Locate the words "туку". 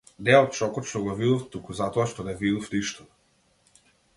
1.55-1.77